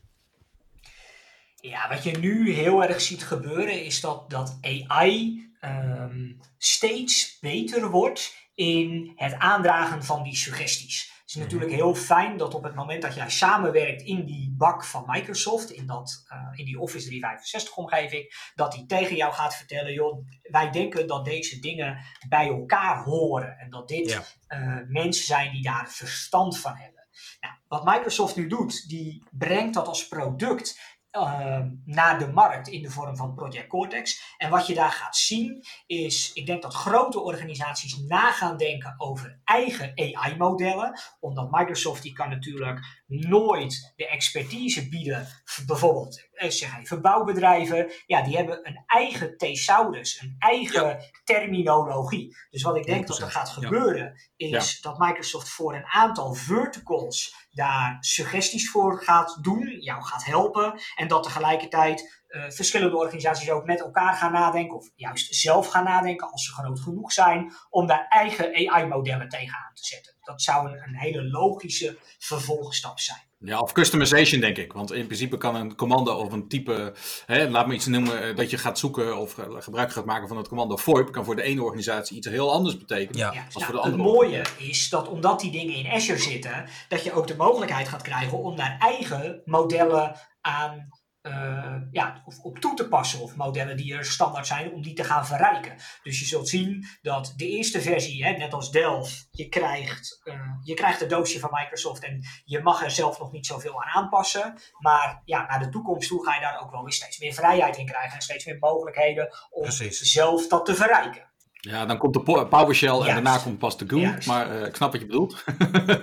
[1.56, 7.90] Ja, wat je nu heel erg ziet gebeuren is dat, dat AI um, steeds beter
[7.90, 11.10] wordt in het aandragen van die suggesties.
[11.20, 14.84] Het is natuurlijk heel fijn dat op het moment dat jij samenwerkt in die bak
[14.84, 19.56] van Microsoft, in, dat, uh, in die Office 365 omgeving, dat die tegen jou gaat
[19.56, 21.98] vertellen, joh, wij denken dat deze dingen
[22.28, 24.22] bij elkaar horen en dat dit ja.
[24.58, 27.06] uh, mensen zijn die daar verstand van hebben.
[27.40, 32.82] Nou, wat Microsoft nu doet, die brengt dat als product uh, naar de markt in
[32.82, 34.34] de vorm van Project Cortex.
[34.38, 38.94] En wat je daar gaat zien is, ik denk dat grote organisaties na gaan denken
[38.98, 41.00] over eigen AI-modellen.
[41.20, 45.26] Omdat Microsoft die kan natuurlijk nooit de expertise bieden.
[45.66, 47.90] Bijvoorbeeld, zeg even, bouwbedrijven.
[48.06, 51.00] Ja, die hebben een eigen thesaurus, een eigen ja.
[51.24, 52.36] terminologie.
[52.50, 53.06] Dus wat ik denk 100%.
[53.06, 54.58] dat er gaat gebeuren, ja.
[54.58, 54.90] is ja.
[54.90, 60.80] dat Microsoft voor een aantal verticals daar suggesties voor gaat doen, jou gaat helpen.
[60.96, 65.84] En dat tegelijkertijd uh, verschillende organisaties ook met elkaar gaan nadenken, of juist zelf gaan
[65.84, 70.16] nadenken als ze groot genoeg zijn, om daar eigen AI-modellen tegenaan te zetten.
[70.20, 73.31] Dat zou een hele logische vervolgstap zijn.
[73.44, 74.72] Ja, of customization denk ik.
[74.72, 76.92] Want in principe kan een commando of een type,
[77.26, 80.36] hè, laat me iets noemen, eh, dat je gaat zoeken of gebruik gaat maken van
[80.36, 83.18] het commando VoIP, kan voor de ene organisatie iets heel anders betekenen.
[83.18, 83.32] Ja.
[83.32, 86.18] Ja, Als nou, voor de het andere mooie is dat omdat die dingen in Azure
[86.18, 90.88] zitten, dat je ook de mogelijkheid gaat krijgen om daar eigen modellen aan
[91.22, 93.20] eh, ja, of op toe te passen.
[93.20, 95.76] Of modellen die er standaard zijn, om die te gaan verrijken.
[96.02, 100.34] Dus je zult zien dat de eerste versie, hè, net als Delphi, je krijgt, eh,
[100.62, 104.02] je krijgt het doosje van Microsoft en je mag er zelf nog niet zoveel aan
[104.02, 104.54] aanpassen.
[104.78, 107.76] Maar ja, naar de toekomst toe ga je daar ook wel weer steeds meer vrijheid
[107.76, 109.98] in krijgen en steeds meer mogelijkheden om Precies.
[110.00, 111.30] zelf dat te verrijken.
[111.60, 113.12] Ja, dan komt de po- PowerShell en Juist.
[113.12, 114.00] daarna komt pas de GUI.
[114.02, 114.26] Juist.
[114.26, 115.44] Maar eh, ik snap wat je bedoelt.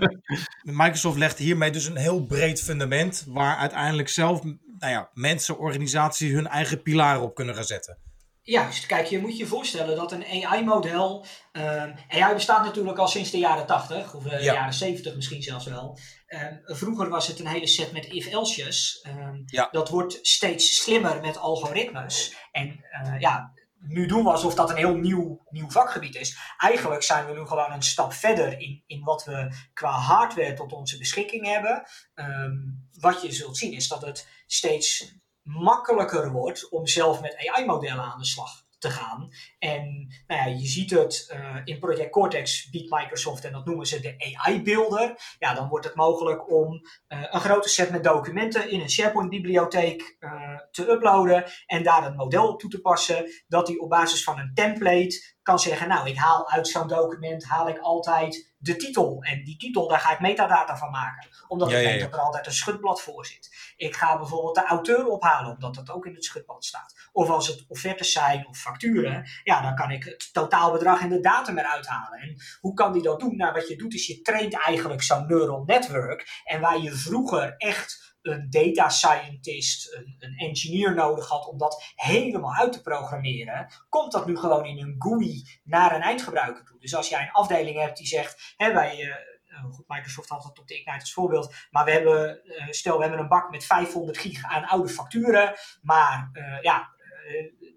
[0.84, 4.42] Microsoft legt hiermee dus een heel breed fundament waar uiteindelijk zelf
[4.80, 7.98] nou ja, mensen, organisaties hun eigen pilaren op kunnen gaan zetten.
[8.42, 11.26] Juist, kijk, je moet je voorstellen dat een AI-model.
[11.52, 14.54] ehm, AI bestaat natuurlijk al sinds de jaren 80, of de Ja.
[14.54, 15.98] jaren 70 misschien zelfs wel.
[16.28, 19.00] Ehm, vroeger was het een hele set met if-else's.
[19.02, 19.68] Ehm, Ja.
[19.72, 22.36] Dat wordt steeds slimmer met algoritmes.
[22.52, 26.38] En eh, ja, nu doen we alsof dat een heel nieuw, nieuw vakgebied is.
[26.58, 30.74] Eigenlijk zijn we nu gewoon een stap verder in, in wat we qua hardware tot
[30.74, 31.84] onze beschikking hebben.
[32.14, 32.58] Ehm,
[33.00, 38.20] wat je zult zien is dat het steeds makkelijker wordt om zelf met AI-modellen aan
[38.20, 39.30] de slag te gaan.
[39.60, 43.86] En nou ja, je ziet het eh, in Project Cortex biedt Microsoft en dat noemen
[43.86, 45.36] ze de AI-builder.
[45.40, 50.16] Ja, dan wordt het mogelijk om eh, een grote set met documenten in een SharePoint-bibliotheek
[50.20, 50.32] eh,
[50.72, 54.40] te uploaden en daar een model op toe te passen, dat die op basis van
[54.40, 59.24] een template kan zeggen, nou, ik haal uit zo'n document, haal ik altijd de titel.
[59.24, 61.30] En die titel, daar ga ik metadata van maken.
[61.48, 62.04] Omdat Ja, ik weet ja.
[62.04, 63.74] dat er altijd een schutblad voor zit.
[63.76, 67.10] Ik ga bijvoorbeeld de auteur ophalen, omdat dat ook in het schutblad staat.
[67.12, 71.20] Of als het offertes zijn of facturen, ja, dan kan ik het totaalbedrag en de
[71.20, 72.20] datum eruit halen.
[72.20, 73.36] En hoe kan die dat doen?
[73.36, 76.42] Nou, wat je doet is je traint eigenlijk zo'n neural network.
[76.44, 81.84] En waar je vroeger echt een data scientist, een, een engineer nodig had om dat
[81.96, 86.80] helemaal uit te programmeren, komt dat nu gewoon in een GUI naar een eindgebruiker toe.
[86.80, 89.16] Dus als jij een afdeling hebt die zegt, hè, wij, eh,
[89.50, 92.96] eh, goed, Microsoft had het op de Ignite als voorbeeld, maar we hebben, eh, stel
[92.96, 96.98] we hebben een bak met 500 gig aan oude facturen, maar eh, ja,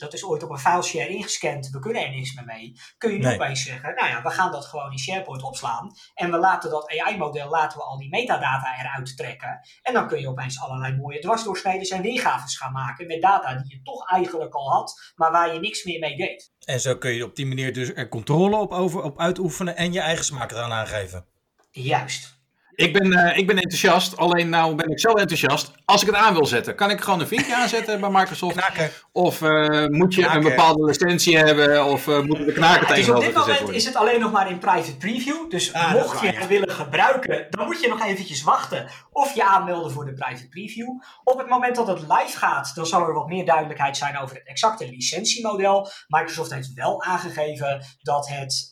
[0.03, 2.73] dat is ooit op een fileshare ingescand, we kunnen er niks meer mee.
[2.99, 3.35] Kun je nu Nee.
[3.35, 6.91] opeens zeggen, nou ja, we gaan dat gewoon in SharePoint opslaan en we laten dat
[6.99, 9.61] AI-model, laten we al die metadata eruit trekken.
[9.83, 13.71] En dan kun je opeens allerlei mooie dwarsdoorsneden en weergaves gaan maken met data die
[13.77, 16.53] je toch eigenlijk al had, maar waar je niks meer mee deed.
[16.65, 19.93] En zo kun je op die manier dus er controle op, over, op uitoefenen en
[19.93, 21.27] je eigen smaak eraan aangeven.
[21.71, 22.41] Juist.
[22.83, 25.71] Ik ben, eh, ik ben enthousiast, alleen nou ben ik zo enthousiast.
[25.85, 28.57] Als ik het aan wil zetten, kan ik gewoon een vinkje aanzetten bij Microsoft?
[28.57, 28.91] Knaken.
[29.13, 30.37] Of eh, moet je Knaken.
[30.43, 31.85] een bepaalde licentie hebben?
[31.87, 33.75] Of eh moeten de knaken Het is op dit moment worden?
[33.77, 35.51] is het alleen nog maar in private preview.
[35.51, 36.33] Dus Ah, mocht je ja.
[36.33, 38.87] het willen gebruiken, dan moet je nog eventjes wachten.
[39.11, 40.89] Of je aanmelden voor de private preview.
[41.25, 44.37] Op het moment dat het live gaat, dan zal er wat meer duidelijkheid zijn over
[44.37, 45.89] het exacte licentiemodel.
[46.09, 48.71] Microsoft heeft wel aangegeven dat het,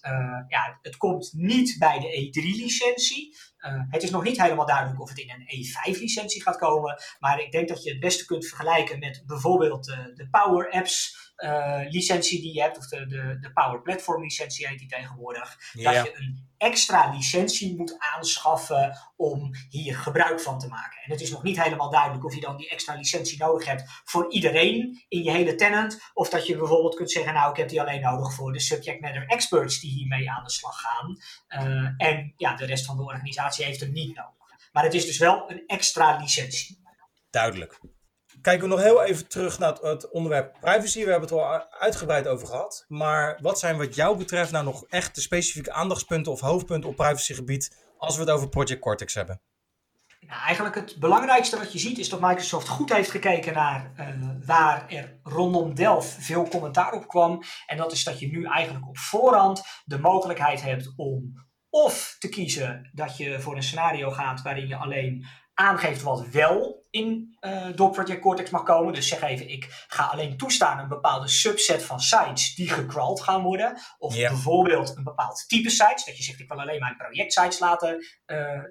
[0.49, 3.37] ja, het komt niet bij de E3-licentie.
[3.90, 7.03] Het is nog niet helemaal duidelijk of het in een E5-licentie gaat komen.
[7.18, 11.30] Maar ik denk dat je het beste kunt vergelijken met bijvoorbeeld eh, de Power Apps
[11.40, 12.79] eh, licentie die je hebt.
[12.79, 15.59] Of de, de, de Power Platform licentie heet die tegenwoordig.
[15.72, 21.03] Dat je een extra licentie moet aanschaffen om hier gebruik van te maken.
[21.05, 24.00] En het is nog niet helemaal duidelijk of je dan die extra licentie nodig hebt
[24.05, 26.00] voor iedereen in je hele tenant.
[26.14, 29.00] Of dat je bijvoorbeeld kunt zeggen, nou ik heb die alleen nodig voor de subject
[29.00, 31.18] matter experts die hiermee aan de slag gaan.
[31.46, 34.38] Eh, en ja, de rest van de organisatie heeft hem niet nodig.
[34.72, 36.81] Maar het is dus wel een extra licentie.
[37.31, 37.81] Duidelijk.
[38.42, 41.05] Kijken we nog heel even terug naar het, onderwerp privacy.
[41.05, 42.85] We hebben het al uitgebreid over gehad.
[42.88, 46.96] Maar wat zijn wat jou betreft nou nog echt de specifieke aandachtspunten of hoofdpunten op
[46.96, 49.40] privacygebied als we het over Project Cortex hebben?
[50.20, 54.07] Nou, eigenlijk het belangrijkste wat je ziet is dat Microsoft goed heeft gekeken naar eh,
[54.46, 57.42] waar er rondom Delphi veel commentaar op kwam.
[57.66, 61.33] En dat is dat je nu eigenlijk op voorhand de mogelijkheid hebt om
[61.70, 66.80] of te kiezen dat je voor een scenario gaat waarin je alleen aangeeft wat wel
[66.90, 68.92] in, eh, door Project Cortex mag komen.
[68.94, 73.42] Dus zeg even, ik ga alleen toestaan een bepaalde subset van sites die gecrawled gaan
[73.42, 73.79] worden.
[73.98, 76.05] Of bijvoorbeeld een bepaald type sites.
[76.05, 78.62] Dat je zegt, ik wil alleen mijn projectsites laten eh,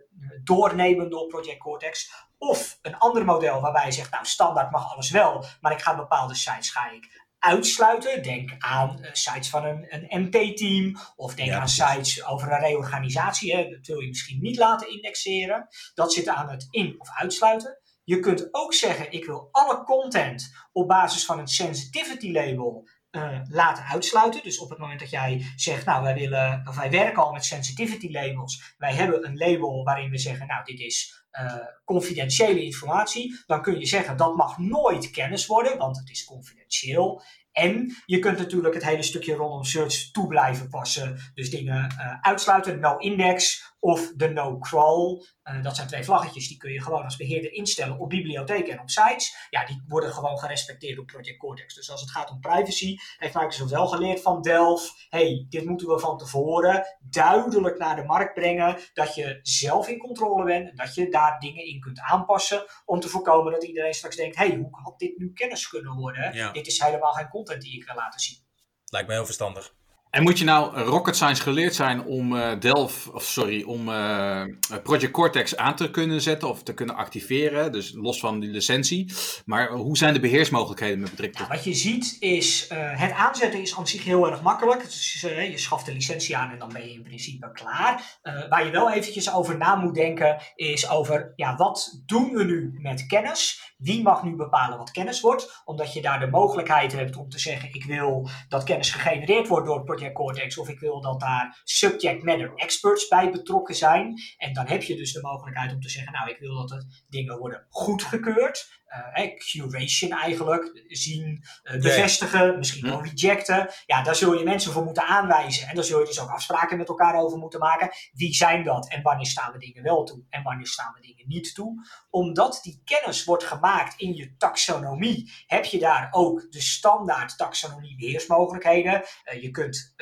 [0.44, 2.12] doornemen door Project Cortex.
[2.38, 5.96] Of een ander model waarbij je zegt, nou standaard mag alles wel, maar ik ga
[5.96, 8.24] bepaalde sites ga ik uitsluiten.
[8.24, 12.60] Denk aan eh, sites van een, een MT-team of denk Ja, aan sites over een
[12.60, 13.56] reorganisatie.
[13.56, 13.70] Hè.
[13.70, 15.68] Dat wil je misschien niet laten indexeren.
[15.94, 17.79] Dat zit aan het in- of uitsluiten.
[18.10, 23.40] Je kunt ook zeggen, ik wil alle content op basis van een sensitivity label eh,
[23.50, 24.44] laten uitsluiten.
[24.44, 27.46] Dus op het moment dat jij zegt, nou wij willen, of wij werken al met
[27.46, 28.74] sensitivity labels.
[28.78, 33.44] Wij hebben een label waarin we zeggen, nou dit is eh, confidentiële informatie.
[33.46, 37.22] Dan kun je zeggen, dat mag nooit kennis worden, want het is confidentieel.
[37.52, 41.32] En je kunt natuurlijk het hele stukje rondom search toe blijven passen.
[41.34, 45.24] Dus dingen uh, uitsluiten, no index of de no crawl.
[45.44, 48.80] Uh, dat zijn twee vlaggetjes, die kun je gewoon als beheerder instellen op bibliotheken en
[48.80, 49.48] op sites.
[49.50, 51.76] Ja, die worden gewoon gerespecteerd door Project Cortex.
[51.76, 54.92] Dus als het gaat om privacy, heeft Microsoft wel geleerd van Delphi.
[55.10, 58.78] hey, dit moeten we van tevoren duidelijk naar de markt brengen.
[58.94, 62.66] Dat je zelf in controle bent en dat je daar dingen in kunt aanpassen.
[62.86, 66.34] Om te voorkomen dat iedereen straks denkt, hey, hoe had dit nu kennis kunnen worden?
[66.34, 66.52] Ja.
[66.52, 68.38] Dit is helemaal geen content die ik wil laten zien.
[68.86, 69.78] Lijkt me heel verstandig.
[70.10, 74.44] En moet je nou rocket science geleerd zijn om uh, Delphi, of sorry, om uh,
[74.84, 79.14] Project Cortex aan te kunnen zetten of te kunnen activeren, dus los van die licentie.
[79.46, 81.48] Maar hoe zijn de beheersmogelijkheden met betrekking tot?
[81.48, 84.84] Ja, wat je ziet is, uh, het aanzetten is aan zich heel erg makkelijk.
[84.84, 88.18] Dus je schaft de licentie aan en dan ben je in principe klaar.
[88.50, 92.78] waar je wel eventjes over na moet denken is over, ja, wat doen we nu
[92.82, 93.74] met kennis?
[93.78, 95.62] Wie mag nu bepalen wat kennis wordt?
[95.66, 99.68] Omdat je daar de mogelijkheid hebt om te zeggen, ik wil dat kennis gegenereerd wordt
[99.68, 104.14] door Project Cortex of ik wil dat daar subject matter experts bij betrokken zijn.
[104.38, 106.86] En dan heb je dus de mogelijkheid om te zeggen, nou ik wil dat de
[107.10, 108.82] dingen worden goedgekeurd.
[109.16, 112.58] Uh, curation eigenlijk, zien, uh, bevestigen, yeah.
[112.58, 113.70] misschien wel rejecten.
[113.86, 115.68] Ja, daar zul je mensen voor moeten aanwijzen.
[115.68, 117.90] En daar zul je dus ook afspraken met elkaar over moeten maken.
[118.14, 121.28] Wie zijn dat en wanneer staan we dingen wel toe en wanneer staan we dingen
[121.28, 121.88] niet toe.
[122.10, 127.96] Omdat die kennis wordt gemaakt in je taxonomie, heb je daar ook de standaard taxonomie
[127.98, 129.04] beheersmogelijkheden.
[129.34, 129.96] Uh, je kunt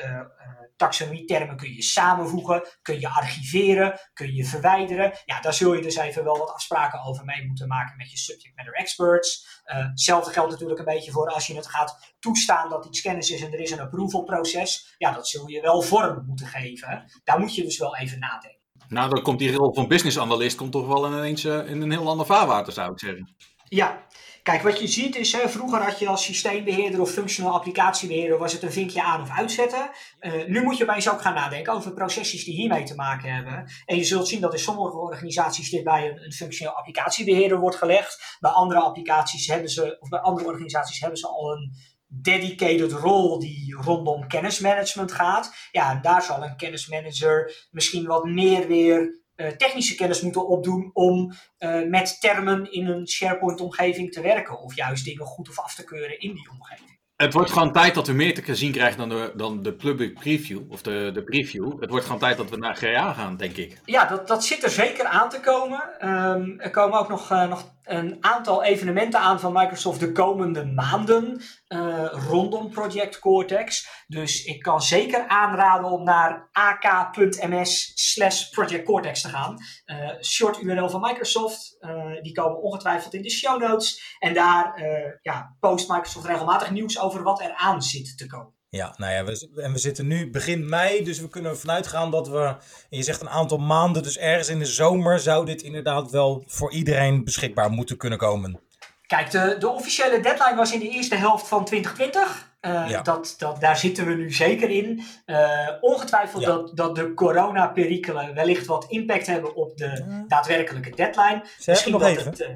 [0.76, 5.12] taxonomie-termen kun je samenvoegen, kun je archiveren, kun je verwijderen.
[5.24, 8.16] Ja, daar zul je dus even wel wat afspraken over mee moeten maken met je
[8.16, 9.46] subject matter experts.
[9.66, 13.30] Uh, hetzelfde geldt natuurlijk een beetje voor als je het gaat toestaan dat iets kennis
[13.30, 14.94] is en er is een approval proces.
[14.98, 17.04] Ja, dat zul je wel vorm moeten geven.
[17.24, 18.56] Daar moet je dus wel even nadenken.
[18.88, 22.08] Nou, dan komt die rol van business analyst komt toch wel ineens in een heel
[22.08, 23.36] ander vaarwater, zou ik zeggen.
[23.68, 24.06] Ja,
[24.48, 28.62] Kijk, wat je ziet is, vroeger had je als systeembeheerder of functional applicatiebeheerder, was het
[28.62, 29.90] een vinkje aan of uitzetten.
[30.20, 33.70] Uh, nu moet je opeens ook gaan nadenken over processies die hiermee te maken hebben.
[33.84, 37.76] En je zult zien dat in sommige organisaties dit bij een, een functioneel applicatiebeheerder wordt
[37.76, 38.36] gelegd.
[38.40, 41.72] Bij andere applicaties hebben ze, of bij andere organisaties hebben ze al een
[42.06, 45.54] dedicated rol die rondom kennismanagement gaat.
[45.72, 49.26] Ja, daar zal een kennismanager misschien wat meer weer
[49.56, 54.60] technische kennis moeten opdoen om uh, met termen in een SharePoint-omgeving te werken.
[54.60, 56.96] Of juist dingen goed of af te keuren in die omgeving.
[57.16, 60.14] Het wordt gewoon tijd dat we meer te zien krijgen dan de, dan de public
[60.14, 61.80] preview of de, de preview.
[61.80, 63.80] Het wordt gewoon tijd dat we naar GA gaan, denk ik.
[63.84, 66.08] Ja, dat, dat zit er zeker aan te komen.
[66.08, 70.64] Um, er komen ook nog, uh, nog een aantal evenementen aan van Microsoft de komende
[70.64, 73.88] maanden uh, rondom Project Cortex.
[74.06, 79.56] Dus ik kan zeker aanraden om naar ak.ms slash Project Cortex te gaan.
[79.86, 81.76] Uh, short URL van Microsoft.
[81.80, 84.16] Uh, die komen ongetwijfeld in de show notes.
[84.18, 84.82] En daar
[85.22, 88.57] ja, post Microsoft regelmatig nieuws over wat er aan zit te komen.
[88.70, 92.10] Ja, nou ja, we, en we zitten nu begin mei, dus we kunnen ervan uitgaan
[92.10, 92.56] dat we,
[92.88, 96.72] je zegt een aantal maanden, dus ergens in de zomer zou dit inderdaad wel voor
[96.72, 98.60] iedereen beschikbaar moeten kunnen komen.
[99.06, 102.46] Kijk, de, de officiële deadline was in de eerste helft van 2020.
[102.60, 103.02] Uh, ja.
[103.02, 105.02] dat, dat, daar zitten we nu zeker in.
[105.26, 106.48] Uh, ongetwijfeld ja.
[106.48, 110.24] dat, dat de coronaperikelen wellicht wat impact hebben op de ja.
[110.28, 111.42] daadwerkelijke deadline.
[111.66, 112.48] Misschien dat het, uh,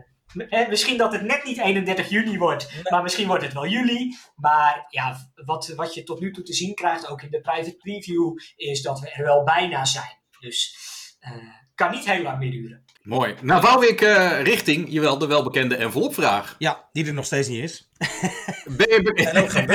[0.49, 2.83] Eh, misschien dat het net niet 31 juni wordt, nee.
[2.91, 4.17] maar misschien wordt het wel juli.
[4.35, 7.77] Maar ja, wat, wat je tot nu toe te zien krijgt, ook in de private
[7.77, 10.21] preview, is dat we er wel bijna zijn.
[10.41, 10.77] Dus
[11.21, 12.85] uh, kan niet heel lang meer duren.
[13.03, 13.35] Mooi.
[13.43, 16.55] Nou wou ik uh, richting, jawel, de welbekende envelopvraag.
[16.59, 17.91] Ja, die er nog steeds niet is.
[18.77, 19.67] ben en ook geen.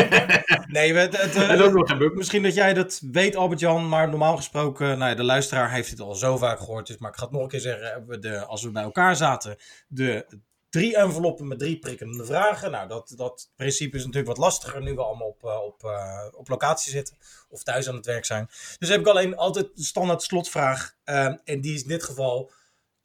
[0.68, 2.12] Nee, het, het, uh, en ook nog geen.
[2.14, 6.00] Misschien dat jij dat weet, Albert-Jan, maar normaal gesproken, nou ja, de luisteraar heeft het
[6.00, 6.88] al zo vaak gehoord.
[6.88, 9.56] Dus, maar ik ga het nog een keer zeggen, de, als we bij elkaar zaten,
[9.88, 10.26] de
[10.70, 12.72] drie enveloppen met drie prikkende vragen.
[12.72, 16.28] Nou, dat, dat principe is natuurlijk wat lastiger nu we allemaal op, uh, op, uh,
[16.32, 17.18] op locatie zitten
[17.50, 18.50] of thuis aan het werk zijn.
[18.80, 20.96] Dus heb ik alleen altijd de standaard slotvraag.
[21.06, 22.52] Uh, en die is in dit geval,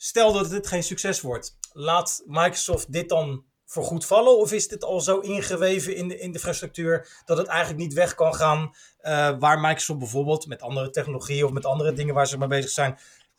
[0.03, 1.57] stel dat dit geen succes wordt.
[1.73, 4.38] Laat Microsoft dit dan voor goed vallen?
[4.38, 7.93] Of is dit al zo ingeweven in de, in de infrastructuur dat het eigenlijk niet
[7.93, 8.75] weg kan gaan?
[9.03, 12.71] Uh, waar Microsoft bijvoorbeeld met andere technologieën of met andere dingen waar ze mee bezig
[12.71, 12.99] zijn,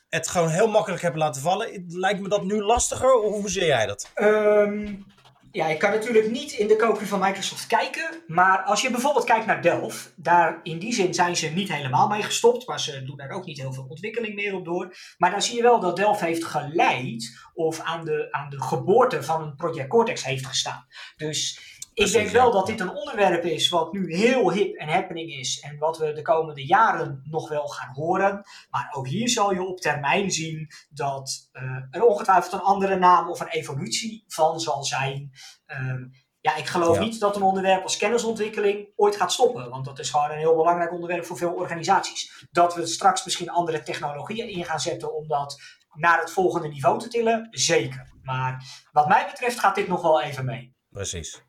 [0.09, 1.85] het gewoon heel makkelijk hebben laten vallen.
[1.87, 3.13] Lijkt me dat nu lastiger?
[3.13, 4.11] Of hoe zie jij dat?
[4.15, 5.05] Um,
[5.53, 8.23] ja, ik kan natuurlijk niet in de koker van Microsoft kijken.
[8.27, 12.07] Maar als je bijvoorbeeld kijkt naar Delphi, daar in die zin zijn ze niet helemaal
[12.07, 12.67] mee gestopt.
[12.67, 14.95] Maar ze doen daar ook niet heel veel ontwikkeling meer op door.
[15.17, 19.23] Maar dan zie je wel dat Delphi heeft geleid of aan de, aan de geboorte
[19.23, 20.85] van een Project Cortex heeft gestaan.
[21.15, 21.59] Dus
[21.93, 25.59] ik denk wel dat dit een onderwerp is wat nu heel hip en happening is.
[25.59, 28.43] En wat we de komende jaren nog wel gaan horen.
[28.69, 33.29] Maar ook hier zal je op termijn zien dat eh, er ongetwijfeld een andere naam
[33.29, 35.31] of een evolutie van zal zijn.
[35.65, 36.03] Ehm,
[36.41, 37.03] ja, ik geloof Ja.
[37.03, 39.69] niet dat een onderwerp als kennisontwikkeling ooit gaat stoppen.
[39.69, 42.47] Want dat is gewoon een heel belangrijk onderwerp voor veel organisaties.
[42.51, 45.61] Dat we straks misschien andere technologieën in gaan zetten om dat
[45.93, 48.11] naar het volgende niveau te tillen, zeker.
[48.21, 50.75] Maar wat mij betreft gaat dit nog wel even mee.
[50.89, 51.41] Precies.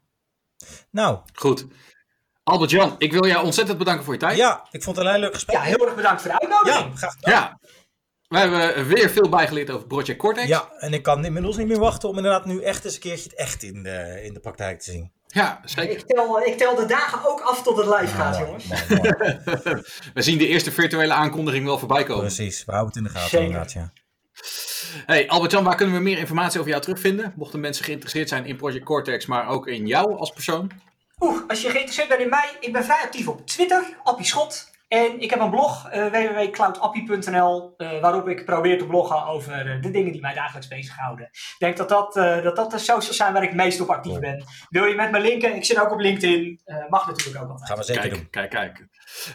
[0.90, 1.66] Nou, Goed.
[2.42, 4.36] Albert-Jan, ik wil jou ontzettend bedanken voor je tijd.
[4.36, 5.56] ja, ik vond het een heel leuk gesprek.
[5.56, 6.90] Ja, heel erg bedankt voor de uitnodiging.
[6.90, 7.32] Ja, graag gedaan.
[7.32, 7.58] Ja.
[8.28, 10.46] We hebben weer veel bijgeleerd over Project Cortex.
[10.46, 13.22] Ja, en ik kan inmiddels niet meer wachten om inderdaad nu echt eens een keertje
[13.22, 15.12] het echt in de, in de praktijk te zien.
[15.26, 15.92] Ja, zeker.
[15.96, 18.64] Ik tel, ik tel de dagen ook af tot het live gaat, jongens.
[20.14, 22.20] We zien de eerste virtuele aankondiging wel voorbij komen.
[22.24, 23.46] Precies, we houden het in de gaten Zeker.
[23.46, 23.92] inderdaad, ja.
[25.06, 27.32] Hey Albert-Jan, waar kunnen we meer informatie over jou terugvinden?
[27.36, 30.70] Mochten mensen geïnteresseerd zijn in Project Cortex, maar ook in jou als persoon?
[31.20, 34.70] Oeh, als je geïnteresseerd bent in mij, ik ben vrij actief op Twitter, Appie Schot.
[34.88, 39.82] En ik heb een blog, eh www.cloudappie.nl, eh, waarop ik probeer te bloggen over eh,
[39.82, 41.26] de dingen die mij dagelijks bezighouden.
[41.32, 44.18] Ik denk dat dat, eh, dat dat de socials zijn waar ik meest op actief
[44.18, 44.44] ben.
[44.68, 45.54] Wil je met me linken?
[45.56, 46.60] Ik zit ook op LinkedIn.
[46.64, 47.68] Eh, mag natuurlijk ook altijd.
[47.68, 48.30] Gaan we zeker Kijk, doen.
[48.30, 48.86] kijk, kijk.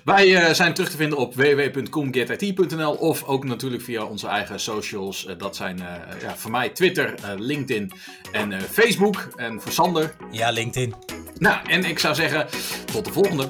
[0.04, 5.28] Wij zijn terug te vinden op www.comgetit.nl of ook natuurlijk via onze eigen socials.
[5.38, 7.92] Dat zijn eh, ja, voor mij Twitter, eh, LinkedIn
[8.32, 9.28] en eh, Facebook.
[9.36, 10.16] En voor Sander.
[10.32, 10.94] Ja, LinkedIn.
[11.38, 12.48] Nou, en ik zou zeggen,
[12.86, 13.50] tot de volgende.